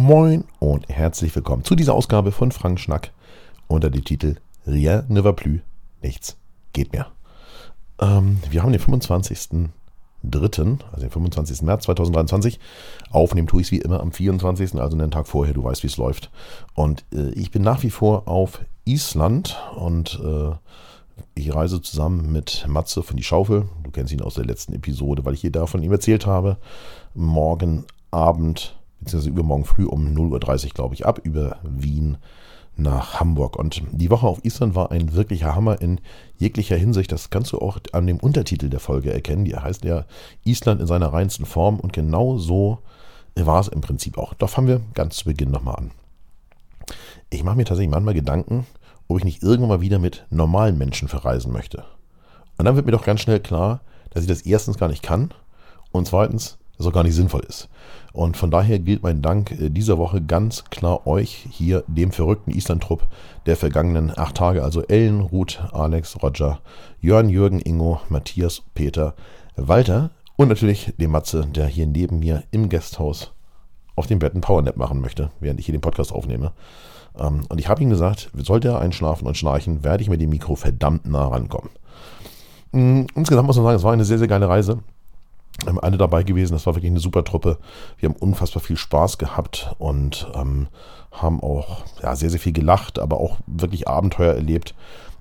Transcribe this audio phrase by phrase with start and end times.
[0.00, 3.10] Moin und herzlich willkommen zu dieser Ausgabe von Frank Schnack
[3.66, 5.58] unter dem Titel Rien ne va plus.
[6.02, 6.36] Nichts
[6.72, 7.08] geht mehr.
[8.00, 9.70] Ähm, wir haben den 25.03.,
[10.92, 11.62] also den 25.
[11.62, 12.60] März 2023.
[13.10, 15.52] Aufnehmen tue ich es wie immer am 24., also einen Tag vorher.
[15.52, 16.30] Du weißt, wie es läuft.
[16.74, 20.52] Und äh, ich bin nach wie vor auf Island und äh,
[21.34, 23.68] ich reise zusammen mit Matze von die Schaufel.
[23.82, 26.56] Du kennst ihn aus der letzten Episode, weil ich hier davon ihm erzählt habe.
[27.14, 28.77] Morgen Abend
[29.08, 32.18] beziehungsweise übermorgen früh um 0.30 Uhr, glaube ich, ab über Wien
[32.76, 33.56] nach Hamburg.
[33.56, 36.00] Und die Woche auf Island war ein wirklicher Hammer in
[36.36, 37.10] jeglicher Hinsicht.
[37.10, 39.44] Das kannst du auch an dem Untertitel der Folge erkennen.
[39.44, 40.04] Die heißt ja
[40.44, 41.80] Island in seiner reinsten Form.
[41.80, 42.78] Und genau so
[43.34, 44.34] war es im Prinzip auch.
[44.34, 45.90] Doch fangen wir ganz zu Beginn nochmal an.
[47.30, 48.66] Ich mache mir tatsächlich manchmal Gedanken,
[49.08, 51.84] ob ich nicht irgendwann mal wieder mit normalen Menschen verreisen möchte.
[52.58, 55.32] Und dann wird mir doch ganz schnell klar, dass ich das erstens gar nicht kann
[55.92, 57.68] und zweitens, das auch gar nicht sinnvoll ist.
[58.12, 62.52] Und von daher gilt mein Dank äh, dieser Woche ganz klar euch hier, dem verrückten
[62.52, 63.06] Island-Trupp
[63.46, 66.60] der vergangenen acht Tage, also Ellen, Ruth, Alex, Roger,
[67.00, 69.14] Jörn, Jürgen, Ingo, Matthias, Peter,
[69.56, 73.32] Walter und natürlich dem Matze, der hier neben mir im Gasthaus
[73.96, 76.52] auf dem Bett einen Powernap machen möchte, während ich hier den Podcast aufnehme.
[77.18, 80.30] Ähm, und ich habe ihm gesagt, sollte er einschlafen und schnarchen, werde ich mit dem
[80.30, 81.70] Mikro verdammt nah rankommen.
[82.70, 84.78] Mm, insgesamt muss man sagen, es war eine sehr, sehr geile Reise
[85.66, 86.52] ähm, alle dabei gewesen.
[86.52, 87.58] Das war wirklich eine super Truppe.
[87.98, 90.68] Wir haben unfassbar viel Spaß gehabt und ähm,
[91.12, 94.74] haben auch ja, sehr, sehr viel gelacht, aber auch wirklich Abenteuer erlebt.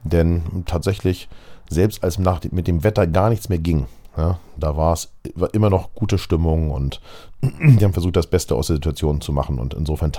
[0.03, 1.27] Denn tatsächlich,
[1.69, 5.11] selbst als nach, mit dem Wetter gar nichts mehr ging, ja, da war es
[5.53, 7.01] immer noch gute Stimmung und
[7.41, 9.59] die haben versucht, das Beste aus der Situation zu machen.
[9.59, 10.11] Und insofern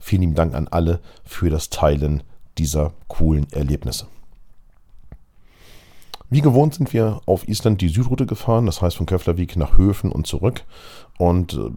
[0.00, 2.22] vielen lieben Dank an alle für das Teilen
[2.58, 4.06] dieser coolen Erlebnisse.
[6.28, 10.10] Wie gewohnt sind wir auf Island die Südroute gefahren, das heißt von Köflervik nach Höfen
[10.10, 10.64] und zurück.
[11.18, 11.70] Und äh,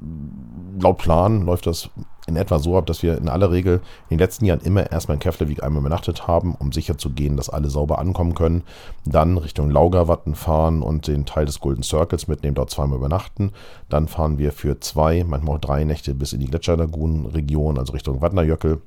[0.82, 1.90] laut Plan läuft das
[2.28, 5.16] in etwa so ab, dass wir in aller Regel in den letzten Jahren immer erstmal
[5.16, 8.64] in Keflavik einmal übernachtet haben, um sicher zu gehen, dass alle sauber ankommen können.
[9.06, 13.52] Dann Richtung Laugarwatten fahren und den Teil des Golden Circles mitnehmen, dort zweimal übernachten.
[13.88, 18.22] Dann fahren wir für zwei, manchmal auch drei Nächte bis in die Gletscherlagunen-Region, also Richtung
[18.22, 18.82] Wadnerjöckel.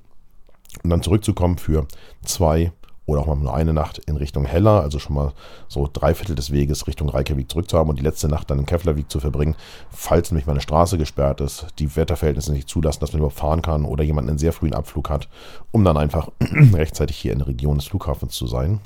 [0.83, 1.87] Und dann zurückzukommen für
[2.25, 2.73] zwei
[3.07, 5.33] oder auch mal nur eine Nacht in Richtung Heller, also schon mal
[5.69, 8.61] so drei Viertel des Weges Richtung Reykjavik zurück zu haben und die letzte Nacht dann
[8.61, 9.57] in Keflavik zu verbringen,
[9.91, 13.63] falls nämlich mal eine Straße gesperrt ist, die Wetterverhältnisse nicht zulassen, dass man überhaupt fahren
[13.63, 15.29] kann oder jemand einen sehr frühen Abflug hat,
[15.73, 18.81] um dann einfach rechtzeitig hier in der Region des Flughafens zu sein.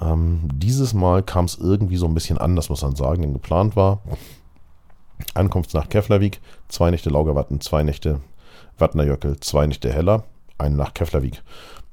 [0.00, 3.76] Ähm, dieses Mal kam es irgendwie so ein bisschen anders, muss man sagen, denn geplant
[3.76, 4.00] war
[5.34, 8.20] Ankunftsnacht Keflavik, zwei Nächte Laugerwatten, zwei Nächte
[8.78, 10.24] Wattnerjöckel, zwei Nächte Heller,
[10.58, 11.42] eine Nacht Keflavik.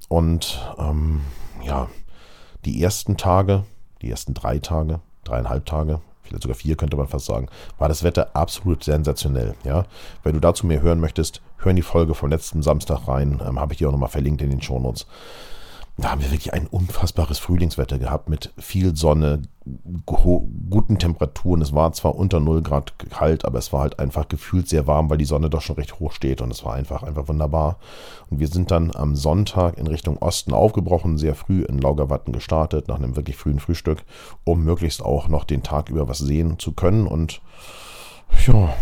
[0.07, 1.21] Und ähm,
[1.63, 1.89] ja,
[2.65, 3.63] die ersten Tage,
[4.01, 7.47] die ersten drei Tage, dreieinhalb Tage, vielleicht sogar vier könnte man fast sagen,
[7.77, 9.55] war das Wetter absolut sensationell.
[9.63, 9.85] Ja,
[10.23, 13.59] wenn du dazu mehr hören möchtest, hör in die Folge vom letzten Samstag rein, ähm,
[13.59, 15.07] habe ich dir auch nochmal verlinkt in den Shownotes
[15.97, 19.41] da haben wir wirklich ein unfassbares Frühlingswetter gehabt mit viel Sonne,
[20.05, 21.61] guten Temperaturen.
[21.61, 25.09] Es war zwar unter 0 Grad kalt, aber es war halt einfach gefühlt sehr warm,
[25.09, 27.77] weil die Sonne doch schon recht hoch steht und es war einfach, einfach wunderbar.
[28.29, 32.87] Und wir sind dann am Sonntag in Richtung Osten aufgebrochen, sehr früh in Laugerwatten gestartet,
[32.87, 34.03] nach einem wirklich frühen Frühstück,
[34.43, 37.41] um möglichst auch noch den Tag über was sehen zu können und
[38.45, 38.73] ja,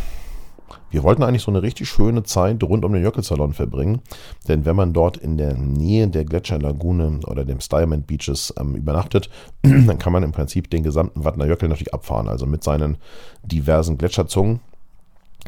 [0.90, 4.02] wir wollten eigentlich so eine richtig schöne Zeit rund um den Jöckelsalon verbringen,
[4.48, 9.30] denn wenn man dort in der Nähe der Gletscherlagune oder dem Styrement Beaches ähm, übernachtet,
[9.62, 12.98] dann kann man im Prinzip den gesamten Wattner Jöckel natürlich abfahren, also mit seinen
[13.44, 14.60] diversen Gletscherzungen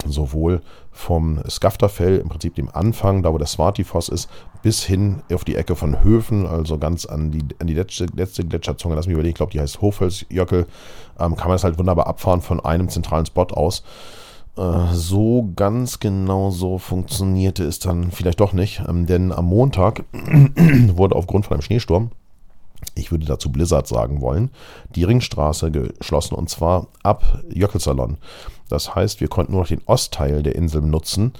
[0.06, 0.62] sowohl
[0.92, 4.30] vom Skafterfell, im Prinzip dem Anfang, da wo der Swartifoss ist,
[4.62, 8.46] bis hin auf die Ecke von Höfen, also ganz an die, an die letzte, letzte
[8.46, 10.68] Gletscherzunge, lass mich überlegen, ich glaube, die heißt Hofelsjöckel,
[11.20, 13.84] ähm, kann man es halt wunderbar abfahren von einem zentralen Spot aus.
[14.58, 20.04] Äh, so ganz genau so funktionierte es dann vielleicht doch nicht, ähm, denn am Montag
[20.14, 22.12] wurde aufgrund von einem Schneesturm,
[22.96, 24.50] ich würde dazu Blizzard sagen wollen,
[24.96, 28.18] die Ringstraße geschlossen und zwar ab Jöckelsalon.
[28.70, 31.34] Das heißt, wir konnten nur noch den Ostteil der Insel nutzen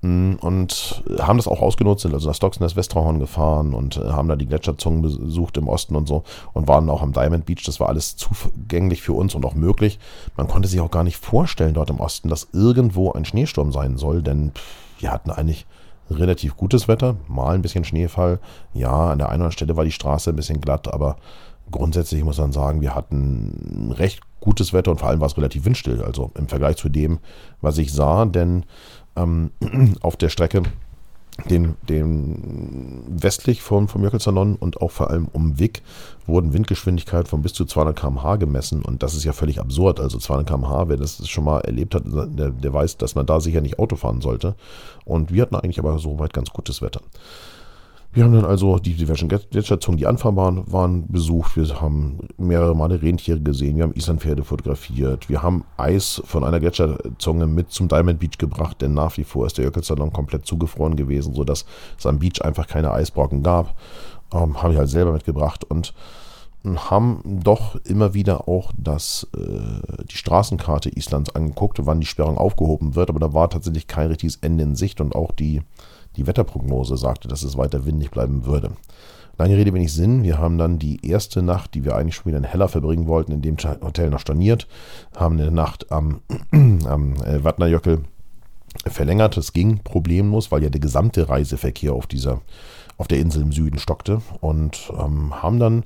[0.00, 4.36] und haben das auch ausgenutzt, sind also nach Stocksnest Westrahorn gefahren und äh, haben da
[4.36, 6.22] die Gletscherzungen besucht im Osten und so
[6.52, 7.64] und waren auch am Diamond Beach.
[7.64, 9.98] Das war alles zugänglich für uns und auch möglich.
[10.36, 13.96] Man konnte sich auch gar nicht vorstellen dort im Osten, dass irgendwo ein Schneesturm sein
[13.96, 14.52] soll, denn
[15.00, 15.66] wir hatten eigentlich
[16.10, 18.38] relativ gutes Wetter, mal ein bisschen Schneefall.
[18.74, 21.16] Ja, an der einen oder anderen Stelle war die Straße ein bisschen glatt, aber
[21.70, 25.64] grundsätzlich muss man sagen, wir hatten recht gutes Wetter und vor allem war es relativ
[25.64, 27.18] windstill, also im Vergleich zu dem,
[27.60, 28.64] was ich sah, denn
[29.18, 29.50] ähm,
[30.00, 30.62] auf der Strecke
[31.50, 35.82] den, den westlich vom, vom Jökulsandon und auch vor allem um Wick
[36.26, 40.00] wurden Windgeschwindigkeiten von bis zu 200 km/h gemessen und das ist ja völlig absurd.
[40.00, 43.40] Also 200 km/h, wer das schon mal erlebt hat, der, der weiß, dass man da
[43.40, 44.56] sicher nicht Auto fahren sollte.
[45.04, 47.00] Und wir hatten eigentlich aber soweit ganz gutes Wetter.
[48.12, 51.56] Wir haben dann also die diversen Gletscherzungen, die anfahrbaren waren, besucht.
[51.56, 53.76] Wir haben mehrere Male Rentiere gesehen.
[53.76, 55.28] Wir haben Islandpferde fotografiert.
[55.28, 59.46] Wir haben Eis von einer Gletscherzunge mit zum Diamond Beach gebracht, denn nach wie vor
[59.46, 61.66] ist der Jökulsalon komplett zugefroren gewesen, sodass
[61.98, 63.76] es am Beach einfach keine Eisbrocken gab.
[64.32, 65.92] Ähm, habe ich halt selber mitgebracht und
[66.64, 72.94] haben doch immer wieder auch das, äh, die Straßenkarte Islands angeguckt, wann die Sperrung aufgehoben
[72.94, 75.62] wird, aber da war tatsächlich kein richtiges Ende in Sicht und auch die
[76.18, 78.72] die Wetterprognose sagte, dass es weiter windig bleiben würde.
[79.38, 80.24] Lange Rede, wenig Sinn.
[80.24, 83.30] Wir haben dann die erste Nacht, die wir eigentlich schon wieder in Heller verbringen wollten,
[83.30, 84.66] in dem Hotel noch storniert,
[85.14, 86.20] haben eine Nacht am,
[86.52, 88.00] am äh, Wattnerjöckel
[88.84, 89.36] verlängert.
[89.36, 92.40] Es ging problemlos, weil ja der gesamte Reiseverkehr auf dieser
[92.98, 95.84] auf der Insel im Süden stockte und ähm, haben dann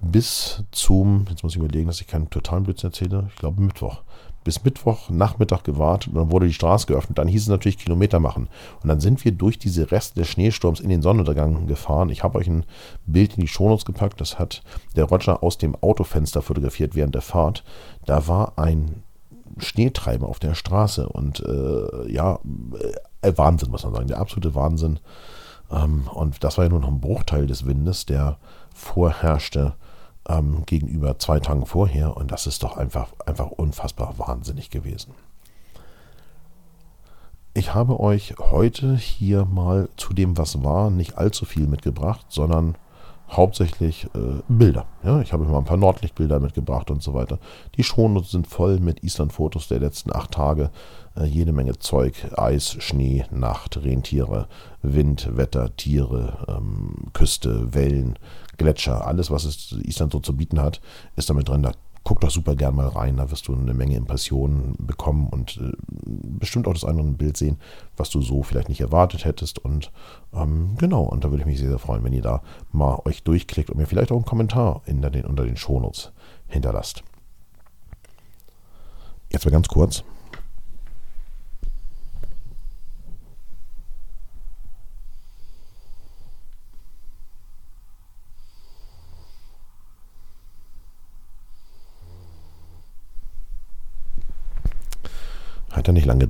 [0.00, 4.02] bis zum, jetzt muss ich überlegen, dass ich keinen totalen Blödsinn erzähle, ich glaube Mittwoch,
[4.44, 7.18] bis Mittwoch Nachmittag gewartet und dann wurde die Straße geöffnet.
[7.18, 8.48] Dann hieß es natürlich Kilometer machen.
[8.82, 12.10] Und dann sind wir durch diese Reste des Schneesturms in den Sonnenuntergang gefahren.
[12.10, 12.64] Ich habe euch ein
[13.06, 14.20] Bild in die Shownotes gepackt.
[14.20, 14.62] Das hat
[14.96, 17.64] der Roger aus dem Autofenster fotografiert während der Fahrt.
[18.04, 19.02] Da war ein
[19.58, 22.38] Schneetreiber auf der Straße und äh, ja,
[23.20, 24.08] äh, Wahnsinn, muss man sagen.
[24.08, 24.98] Der absolute Wahnsinn.
[25.70, 28.38] Ähm, und das war ja nur noch ein Bruchteil des Windes, der
[28.74, 29.74] vorherrschte
[30.28, 32.16] ähm, gegenüber zwei Tagen vorher.
[32.16, 35.14] Und das ist doch einfach, einfach unfassbar wahnsinnig gewesen.
[37.54, 42.76] Ich habe euch heute hier mal zu dem, was war, nicht allzu viel mitgebracht, sondern
[43.30, 44.86] hauptsächlich äh, Bilder.
[45.02, 47.38] Ja, ich habe mal ein paar Nordlichtbilder mitgebracht und so weiter.
[47.76, 50.70] Die Shownotes sind voll mit Island-Fotos der letzten acht Tage.
[51.16, 54.48] Äh, jede Menge Zeug, Eis, Schnee, Nacht, Rentiere,
[54.82, 58.18] Wind, Wetter, Tiere, ähm, Küste, Wellen,
[58.56, 60.80] Gletscher, alles, was es Island so zu bieten hat,
[61.16, 61.62] ist damit drin.
[61.62, 61.72] Da
[62.04, 65.72] guck doch super gern mal rein, da wirst du eine Menge Impressionen bekommen und äh,
[66.04, 67.58] bestimmt auch das andere Bild sehen,
[67.96, 69.58] was du so vielleicht nicht erwartet hättest.
[69.58, 69.92] Und
[70.34, 72.42] ähm, genau, und da würde ich mich sehr, sehr freuen, wenn ihr da
[72.72, 76.12] mal euch durchklickt und mir vielleicht auch einen Kommentar in den, unter den Shownotes
[76.48, 77.02] hinterlasst.
[79.30, 80.04] Jetzt mal ganz kurz.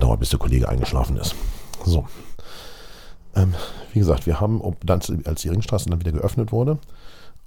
[0.03, 1.33] Gedauert, bis der Kollege eingeschlafen ist.
[1.85, 2.05] So.
[3.35, 3.53] Ähm,
[3.93, 6.77] wie gesagt, wir haben, dann, als die Ringstraße dann wieder geöffnet wurde,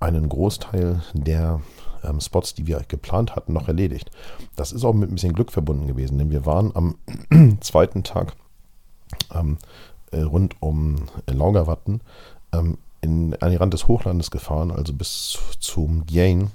[0.00, 1.60] einen Großteil der
[2.02, 4.10] ähm, Spots, die wir geplant hatten, noch erledigt.
[4.56, 6.96] Das ist auch mit ein bisschen Glück verbunden gewesen, denn wir waren am
[7.60, 8.32] zweiten Tag
[9.34, 9.58] ähm,
[10.10, 12.00] äh, rund um Laugerwatten
[12.54, 16.50] ähm, in, an die Rand des Hochlandes gefahren, also bis zum Gain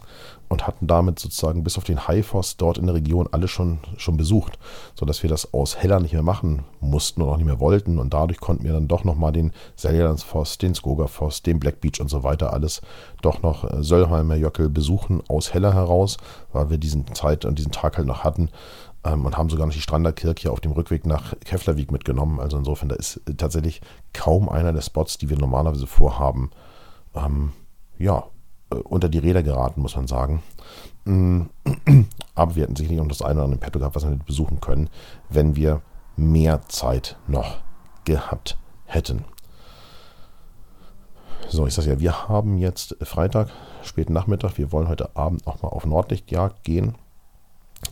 [0.52, 4.18] und hatten damit sozusagen bis auf den Haifoss dort in der Region alle schon, schon
[4.18, 4.60] besucht,
[4.96, 7.98] sodass wir das aus Heller nicht mehr machen mussten und auch nicht mehr wollten.
[7.98, 12.10] Und dadurch konnten wir dann doch nochmal den Seljalandsfoss, den Skogafoss, den Black Beach und
[12.10, 12.82] so weiter alles
[13.22, 16.18] doch noch äh, Söllheimer Jöckel besuchen aus Heller heraus,
[16.52, 18.50] weil wir diesen Zeit und diesen Tag halt noch hatten
[19.04, 22.40] ähm, und haben sogar noch die Stranderkirche auf dem Rückweg nach Keflavik mitgenommen.
[22.40, 23.82] Also insofern, da ist äh, tatsächlich
[24.14, 26.52] kaum einer der Spots, die wir normalerweise vorhaben,
[27.16, 27.52] ähm,
[27.98, 28.26] ja,
[28.72, 30.44] äh, unter die Räder geraten, muss man sagen.
[31.06, 31.44] Mm,
[32.36, 34.90] aber wir hätten sicherlich noch das eine oder andere Petto gehabt, was wir besuchen können,
[35.30, 35.82] wenn wir
[36.16, 37.58] mehr Zeit noch
[38.06, 39.26] gehabt hätten.
[41.50, 43.50] So, ich sage ja, wir haben jetzt Freitag,
[43.84, 44.58] späten Nachmittag.
[44.58, 46.96] Wir wollen heute Abend nochmal auf Nordlichtjagd gehen.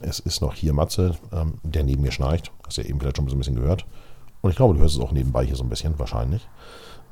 [0.01, 2.51] Es ist noch hier Matze, ähm, der neben mir schnarcht.
[2.65, 3.85] Hast du ja eben vielleicht schon ein bisschen gehört.
[4.41, 6.47] Und ich glaube, du hörst es auch nebenbei hier so ein bisschen, wahrscheinlich.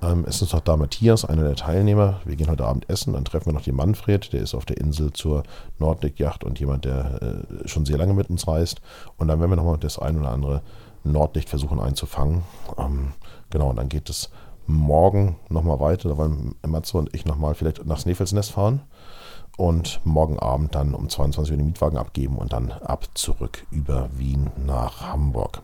[0.02, 2.22] Ähm, es ist noch da Matthias, einer der Teilnehmer.
[2.24, 3.14] Wir gehen heute Abend essen.
[3.14, 5.44] Dann treffen wir noch den Manfred, der ist auf der Insel zur
[5.80, 8.82] Nordlichtjacht und jemand, der äh, schon sehr lange mit uns reist.
[9.18, 10.62] Und dann werden wir nochmal das ein oder andere
[11.04, 12.44] Nordlicht versuchen einzufangen.
[12.78, 13.14] Ähm,
[13.50, 14.30] genau, und dann geht es
[14.68, 16.10] morgen nochmal weiter.
[16.10, 18.82] Da wollen Matze und ich nochmal vielleicht nach Snefelsnest fahren.
[19.58, 24.10] Und morgen Abend dann um 22 Uhr den Mietwagen abgeben und dann ab zurück über
[24.16, 25.62] Wien nach Hamburg.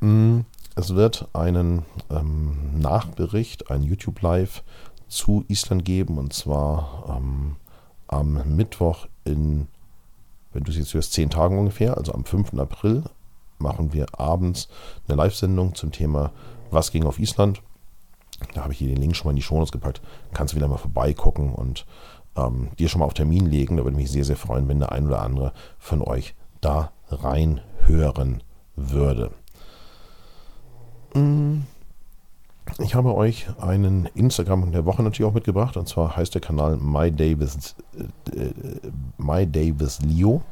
[0.00, 0.46] Mhm.
[0.76, 4.62] Es wird einen ähm, Nachbericht, ein YouTube Live
[5.08, 7.56] zu Island geben und zwar ähm,
[8.06, 9.66] am Mittwoch in,
[10.52, 12.54] wenn du es jetzt hörst, zehn Tagen ungefähr, also am 5.
[12.54, 13.04] April,
[13.58, 14.68] machen wir abends
[15.06, 16.32] eine Live-Sendung zum Thema
[16.70, 17.62] Was ging auf Island.
[18.54, 20.00] Da habe ich hier den Link schon mal in die Shownotes gepackt.
[20.32, 21.84] Kannst du wieder mal vorbeigucken und
[22.36, 23.76] ähm, dir schon mal auf Termin legen.
[23.76, 28.42] Da würde mich sehr, sehr freuen, wenn der ein oder andere von euch da reinhören
[28.76, 29.32] würde.
[31.14, 31.62] Mm.
[32.78, 35.76] ich habe euch einen Instagram der Woche natürlich auch mitgebracht.
[35.76, 37.74] Und zwar heißt der Kanal My Day with,
[38.34, 38.50] äh,
[39.18, 40.42] My with Leo.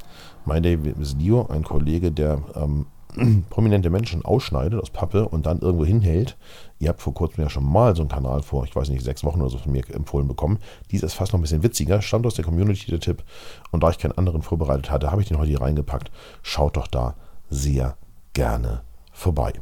[0.45, 2.87] My with Leo, ein Kollege, der ähm,
[3.51, 6.37] prominente Menschen ausschneidet aus Pappe und dann irgendwo hinhält.
[6.79, 9.25] Ihr habt vor kurzem ja schon mal so einen Kanal vor, ich weiß nicht, sechs
[9.25, 10.59] Wochen oder so von mir empfohlen bekommen.
[10.91, 12.03] Dies ist fast noch ein bisschen witziger.
[12.03, 13.25] Stammt aus der Community der Tipp.
[13.71, 16.11] Und da ich keinen anderen vorbereitet hatte, habe ich den heute hier reingepackt.
[16.43, 17.15] Schaut doch da
[17.51, 17.97] sehr
[18.33, 18.83] gerne
[19.13, 19.53] vorbei.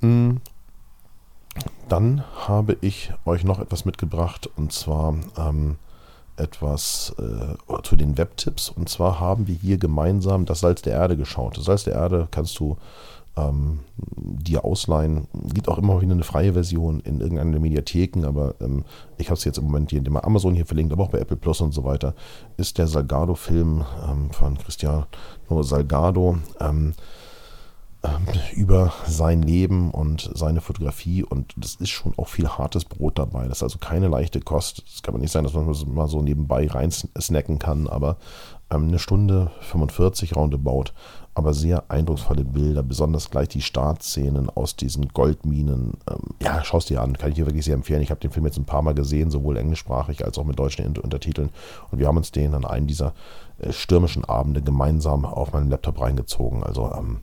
[0.00, 0.40] Hm.
[1.88, 5.76] Dann habe ich euch noch etwas mitgebracht und zwar ähm,
[6.40, 8.70] etwas äh, zu den Webtipps.
[8.70, 11.56] Und zwar haben wir hier gemeinsam das Salz der Erde geschaut.
[11.56, 12.76] Das Salz der Erde kannst du
[13.36, 15.28] ähm, dir ausleihen.
[15.52, 18.84] Gibt auch immer wieder eine freie Version in irgendeiner Mediatheken, aber ähm,
[19.18, 21.18] ich habe es jetzt im Moment hier in dem Amazon hier verlinkt, aber auch bei
[21.18, 22.14] Apple Plus und so weiter.
[22.56, 25.06] Ist der Salgado-Film ähm, von Cristiano
[25.60, 26.38] Salgado.
[26.58, 26.94] Ähm,
[28.54, 33.46] über sein Leben und seine Fotografie und das ist schon auch viel hartes Brot dabei.
[33.46, 34.82] Das ist also keine leichte Kost.
[34.92, 38.16] Es kann nicht sein, dass man das mal so nebenbei rein snacken kann, aber
[38.70, 40.92] ähm, eine Stunde 45 roundabout,
[41.34, 45.98] aber sehr eindrucksvolle Bilder, besonders gleich die Startszenen aus diesen Goldminen.
[46.08, 48.02] Ähm, ja, schau es dir an, kann ich dir wirklich sehr empfehlen.
[48.02, 50.96] Ich habe den Film jetzt ein paar Mal gesehen, sowohl englischsprachig als auch mit deutschen
[50.96, 51.50] Untertiteln
[51.90, 53.12] und wir haben uns den an einem dieser
[53.58, 56.62] äh, stürmischen Abende gemeinsam auf meinem Laptop reingezogen.
[56.62, 57.20] Also ähm,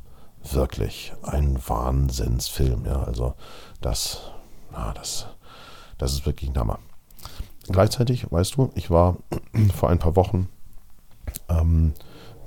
[0.53, 2.85] wirklich ein Wahnsinnsfilm.
[2.85, 3.33] Ja, also
[3.81, 4.31] das,
[4.71, 5.27] na, das,
[5.97, 6.79] das ist wirklich ein Hammer.
[7.67, 9.17] Gleichzeitig, weißt du, ich war
[9.75, 10.47] vor ein paar Wochen
[11.49, 11.93] ähm,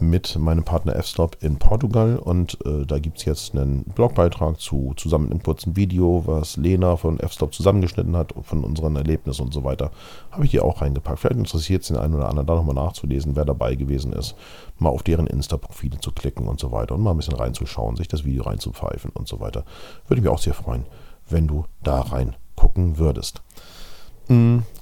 [0.01, 4.95] mit meinem Partner F-Stop in Portugal und äh, da gibt es jetzt einen Blogbeitrag zu,
[4.97, 9.55] zusammen mit einem kurzen Video, was Lena von F-Stop zusammengeschnitten hat, von unseren Erlebnissen und
[9.55, 9.91] so weiter.
[10.31, 11.21] Habe ich hier auch reingepackt.
[11.21, 14.35] Vielleicht interessiert es den einen oder anderen da nochmal nachzulesen, wer dabei gewesen ist,
[14.79, 18.09] mal auf deren Insta-Profile zu klicken und so weiter und mal ein bisschen reinzuschauen, sich
[18.09, 19.65] das Video reinzupfeifen und so weiter.
[20.09, 20.87] Würde mich auch sehr freuen,
[21.29, 23.43] wenn du da reingucken würdest.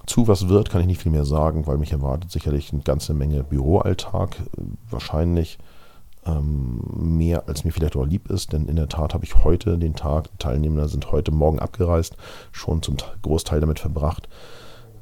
[0.04, 3.14] Zu was wird, kann ich nicht viel mehr sagen, weil mich erwartet sicherlich eine ganze
[3.14, 4.36] Menge Büroalltag.
[4.90, 5.58] Wahrscheinlich
[6.26, 9.78] ähm, mehr, als mir vielleicht auch lieb ist, denn in der Tat habe ich heute
[9.78, 12.16] den Tag, die Teilnehmer sind heute Morgen abgereist,
[12.52, 14.28] schon zum Großteil damit verbracht,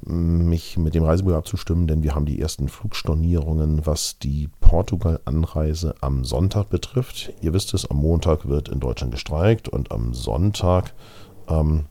[0.03, 6.25] mich mit dem Reisebüro abzustimmen, denn wir haben die ersten Flugstornierungen, was die Portugal-Anreise am
[6.25, 7.33] Sonntag betrifft.
[7.41, 10.95] Ihr wisst es, am Montag wird in Deutschland gestreikt und am Sonntag
[11.49, 11.87] ähm,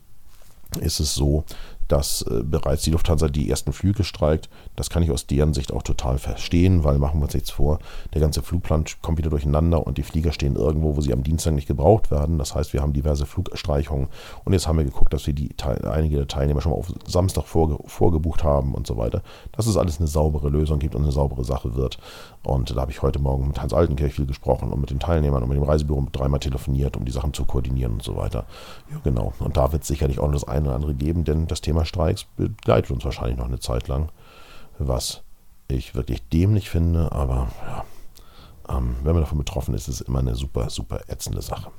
[0.80, 1.44] ist es so,
[1.88, 4.48] dass äh, bereits die Lufthansa die ersten Flüge streikt.
[4.74, 7.78] Das kann ich aus deren Sicht auch total verstehen, weil machen wir uns jetzt vor,
[8.14, 11.52] der ganze Flugplan kommt wieder durcheinander und die Flieger stehen irgendwo, wo sie am Dienstag
[11.52, 12.38] nicht gebraucht werden.
[12.38, 14.08] Das heißt, wir haben diverse Flugstreichungen
[14.44, 17.44] und jetzt haben wir geguckt, dass wir die einige der Teilnehmer schon mal auf Samstag
[17.44, 19.22] vorge vorgebucht haben und so weiter.
[19.52, 21.98] Dass es alles eine saubere Lösung gibt und eine saubere Sache wird.
[22.42, 25.42] Und da habe ich heute Morgen mit Hans Altenkirch viel gesprochen und mit den Teilnehmern
[25.42, 28.44] und mit dem Reisebüro dreimal telefoniert, um die Sachen zu koordinieren und so weiter.
[28.90, 29.32] Ja, genau.
[29.40, 31.75] Und da wird es sicherlich auch noch das eine oder andere geben, denn das Thema
[31.84, 34.10] Streiks begleitet uns wahrscheinlich noch eine Zeit lang,
[34.78, 35.22] was
[35.68, 37.84] ich wirklich dämlich finde, aber ja,
[38.68, 41.70] ähm, wenn man davon betroffen ist, ist es immer eine super, super ätzende Sache.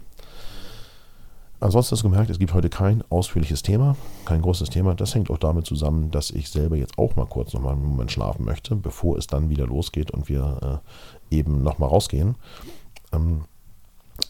[1.59, 4.93] Ansonsten hast du gemerkt, es gibt heute kein ausführliches Thema, kein großes Thema.
[4.93, 8.11] Das hängt auch damit zusammen, dass ich selber jetzt auch mal kurz nochmal einen Moment
[8.11, 10.83] schlafen möchte, bevor es dann wieder losgeht und wir
[11.31, 12.35] äh, eben nochmal rausgehen.
[13.11, 13.45] Ähm,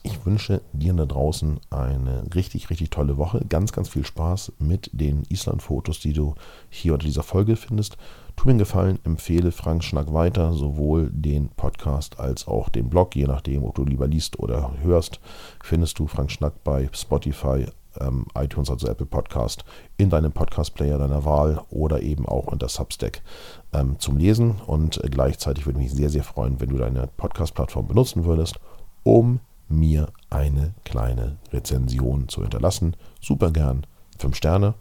[0.03, 3.45] ich wünsche dir da draußen eine richtig, richtig tolle Woche.
[3.47, 6.35] Ganz, ganz viel Spaß mit den Island-Fotos, die du
[6.69, 7.97] hier unter dieser Folge findest.
[8.35, 13.15] Tu mir einen Gefallen, empfehle Frank Schnack weiter, sowohl den Podcast als auch den Blog,
[13.15, 15.19] je nachdem, ob du lieber liest oder hörst,
[15.63, 17.65] findest du Frank Schnack bei Spotify,
[17.99, 19.65] ähm, iTunes, also Apple Podcast,
[19.97, 23.21] in deinem Podcast-Player deiner Wahl oder eben auch unter Substack
[23.73, 24.55] ähm, zum Lesen.
[24.65, 28.59] Und gleichzeitig würde mich sehr, sehr freuen, wenn du deine Podcast-Plattform benutzen würdest,
[29.03, 32.95] um mir eine kleine Rezension zu hinterlassen.
[33.21, 33.85] Super gern.
[34.17, 34.75] Fünf Sterne.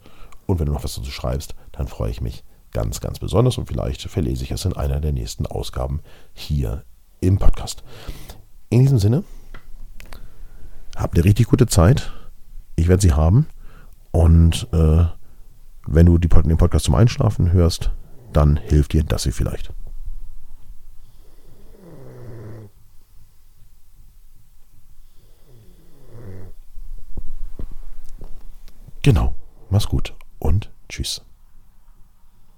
[0.45, 3.67] Und wenn du noch was dazu schreibst, dann freue ich mich ganz, ganz besonders und
[3.67, 6.01] vielleicht verlese ich es in einer der nächsten Ausgaben
[6.33, 6.83] hier
[7.21, 7.83] im Podcast.
[8.69, 9.23] In diesem Sinne,
[10.95, 12.11] habt eine richtig gute Zeit.
[12.75, 13.47] Ich werde sie haben.
[14.11, 15.05] Und äh,
[15.87, 17.91] wenn du die, den Podcast zum Einschlafen hörst,
[18.33, 19.71] dann hilft dir das hier vielleicht.
[29.07, 29.35] Genau.
[29.69, 31.26] Mach's gut und tschüss.